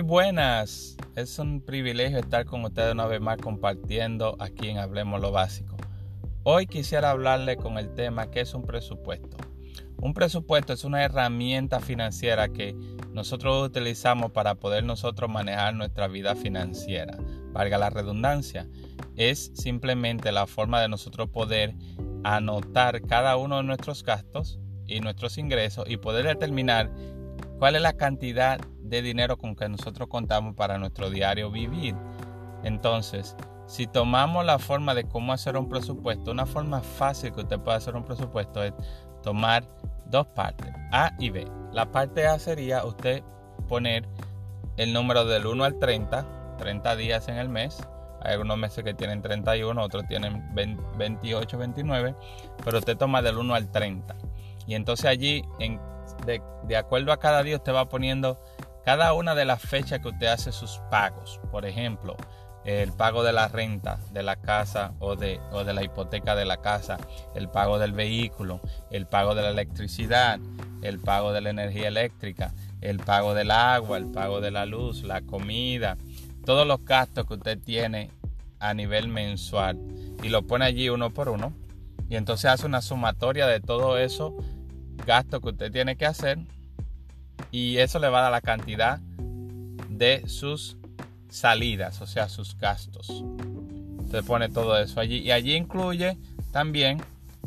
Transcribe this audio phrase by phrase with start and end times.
[0.00, 0.96] muy buenas.
[1.14, 5.76] Es un privilegio estar con ustedes una vez más compartiendo aquí en Hablemos lo Básico.
[6.42, 9.36] Hoy quisiera hablarle con el tema que es un presupuesto.
[9.98, 12.74] Un presupuesto es una herramienta financiera que
[13.12, 17.18] nosotros utilizamos para poder nosotros manejar nuestra vida financiera.
[17.52, 18.66] Valga la redundancia,
[19.16, 21.74] es simplemente la forma de nosotros poder
[22.24, 26.90] anotar cada uno de nuestros gastos y nuestros ingresos y poder determinar
[27.60, 31.94] cuál es la cantidad de dinero con que nosotros contamos para nuestro diario vivir.
[32.64, 37.60] Entonces, si tomamos la forma de cómo hacer un presupuesto, una forma fácil que usted
[37.60, 38.72] puede hacer un presupuesto es
[39.22, 39.68] tomar
[40.06, 41.46] dos partes, A y B.
[41.72, 43.22] La parte A sería usted
[43.68, 44.08] poner
[44.78, 47.86] el número del 1 al 30, 30 días en el mes.
[48.22, 50.42] Hay algunos meses que tienen 31, otros tienen
[50.96, 52.14] 28, 29,
[52.64, 54.16] pero usted toma del 1 al 30.
[54.70, 55.80] Y entonces allí en
[56.24, 58.38] de, acuerdo a cada día usted va poniendo
[58.84, 61.40] cada una de las fechas que usted hace sus pagos.
[61.50, 62.16] Por ejemplo,
[62.64, 66.44] el pago de la renta de la casa o de, o de la hipoteca de
[66.44, 66.98] la casa,
[67.34, 68.60] el pago del vehículo,
[68.92, 70.38] el pago de la electricidad,
[70.82, 75.02] el pago de la energía eléctrica, el pago del agua, el pago de la luz,
[75.02, 75.96] la comida,
[76.44, 78.12] todos los gastos que usted tiene
[78.60, 79.80] a nivel mensual
[80.22, 81.52] y lo pone allí uno por uno
[82.08, 84.36] y entonces hace una sumatoria de todo eso
[85.06, 86.38] gasto que usted tiene que hacer
[87.50, 88.98] y eso le va a dar la cantidad
[89.88, 90.76] de sus
[91.28, 93.08] salidas, o sea, sus gastos.
[93.98, 96.18] Usted pone todo eso allí y allí incluye
[96.52, 97.02] también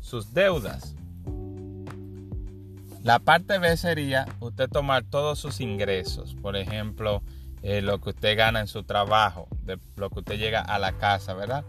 [0.00, 0.94] sus deudas.
[3.02, 7.22] La parte B sería usted tomar todos sus ingresos, por ejemplo,
[7.62, 10.92] eh, lo que usted gana en su trabajo, de lo que usted llega a la
[10.92, 11.64] casa, ¿verdad?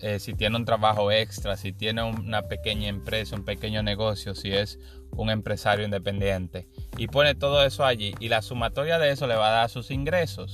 [0.00, 4.52] Eh, si tiene un trabajo extra, si tiene una pequeña empresa, un pequeño negocio, si
[4.52, 4.78] es
[5.16, 6.68] un empresario independiente.
[6.96, 9.90] Y pone todo eso allí y la sumatoria de eso le va a dar sus
[9.90, 10.52] ingresos.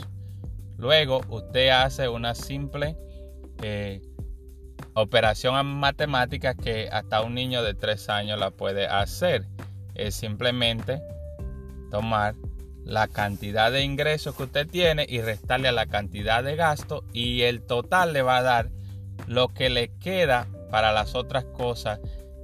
[0.76, 2.97] Luego usted hace una simple
[3.62, 4.00] eh,
[4.94, 9.47] operación matemática que hasta un niño de 3 años la puede hacer.
[9.94, 11.03] Es simplemente
[11.91, 12.34] tomar
[12.84, 17.43] la cantidad de ingresos que usted tiene y restarle a la cantidad de gasto y
[17.43, 18.70] el total le va a dar
[19.26, 22.00] lo que le queda para las otras cosas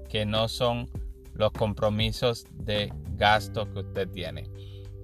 [0.09, 0.89] que no son
[1.35, 4.49] los compromisos de gasto que usted tiene.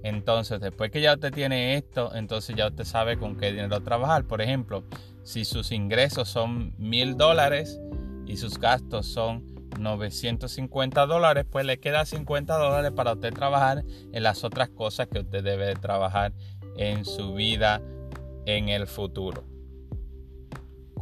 [0.03, 4.25] Entonces, después que ya usted tiene esto, entonces ya usted sabe con qué dinero trabajar.
[4.25, 4.83] Por ejemplo,
[5.23, 7.79] si sus ingresos son mil dólares
[8.25, 9.45] y sus gastos son
[9.79, 15.19] 950 dólares, pues le queda 50 dólares para usted trabajar en las otras cosas que
[15.19, 16.33] usted debe trabajar
[16.75, 17.81] en su vida
[18.45, 19.52] en el futuro.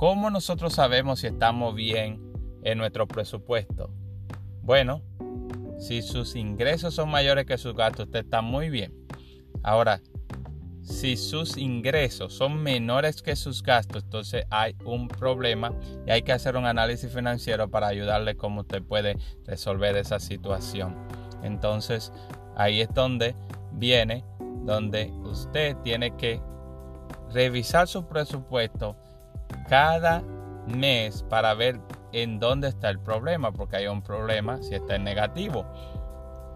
[0.01, 3.91] ¿Cómo nosotros sabemos si estamos bien en nuestro presupuesto?
[4.63, 5.03] Bueno,
[5.77, 8.95] si sus ingresos son mayores que sus gastos, usted está muy bien.
[9.61, 10.01] Ahora,
[10.81, 15.71] si sus ingresos son menores que sus gastos, entonces hay un problema
[16.07, 20.95] y hay que hacer un análisis financiero para ayudarle cómo usted puede resolver esa situación.
[21.43, 22.11] Entonces,
[22.55, 23.35] ahí es donde
[23.73, 24.25] viene,
[24.65, 26.41] donde usted tiene que
[27.31, 28.95] revisar su presupuesto
[29.71, 30.21] cada
[30.67, 31.79] mes para ver
[32.11, 35.65] en dónde está el problema, porque hay un problema si está en negativo.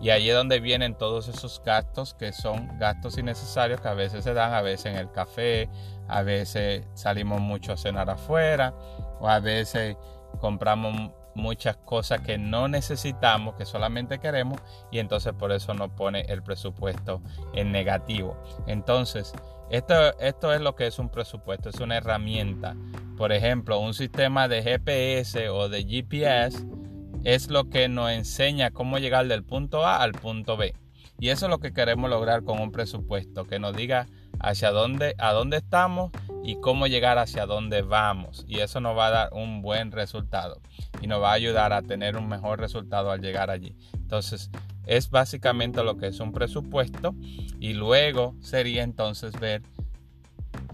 [0.02, 4.26] Y ahí es donde vienen todos esos gastos que son gastos innecesarios que a veces
[4.26, 5.70] se dan, a veces en el café,
[6.10, 8.74] a veces salimos mucho a cenar afuera,
[9.22, 9.96] o a veces
[10.42, 14.60] compramos muchas cosas que no necesitamos, que solamente queremos,
[14.92, 17.22] y entonces por eso nos pone el presupuesto
[17.54, 18.36] en negativo.
[18.68, 19.34] Entonces,
[19.70, 22.76] esto, esto es lo que es un presupuesto, es una herramienta.
[23.18, 26.66] Por ejemplo, un sistema de GPS o de GPS
[27.24, 30.74] es lo que nos enseña cómo llegar del punto A al punto B.
[31.20, 34.06] Y eso es lo que queremos lograr con un presupuesto, que nos diga
[34.40, 36.12] hacia dónde, a dónde estamos
[36.44, 38.44] y cómo llegar hacia dónde vamos.
[38.48, 40.62] Y eso nos va a dar un buen resultado
[41.02, 43.76] y nos va a ayudar a tener un mejor resultado al llegar allí.
[43.94, 44.52] Entonces,
[44.86, 47.16] es básicamente lo que es un presupuesto
[47.60, 49.64] y luego sería entonces ver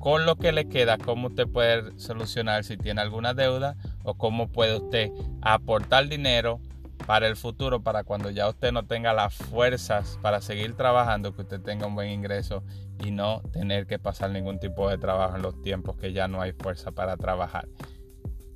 [0.02, 4.52] con lo que le queda cómo usted puede solucionar si tiene alguna deuda o cómo
[4.52, 5.12] puede usted
[5.42, 6.60] aportar dinero
[7.06, 11.44] para el futuro, para cuando ya usted no tenga las fuerzas para seguir trabajando, que
[11.44, 12.64] usted tenga un buen ingreso
[13.06, 16.42] y no tener que pasar ningún tipo de trabajo en los tiempos que ya no
[16.42, 17.68] hay fuerza para trabajar.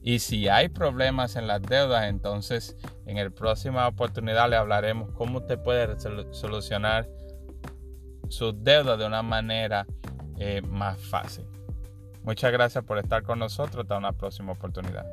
[0.01, 2.75] Y si hay problemas en las deudas, entonces
[3.05, 5.95] en la próxima oportunidad le hablaremos cómo usted puede
[6.31, 7.07] solucionar
[8.29, 9.85] sus deudas de una manera
[10.69, 11.45] más fácil.
[12.23, 13.83] Muchas gracias por estar con nosotros.
[13.83, 15.05] Hasta una próxima oportunidad.